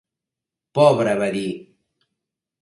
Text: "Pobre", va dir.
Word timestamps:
"Pobre", 0.79 1.13
va 1.19 1.29
dir. 1.37 1.45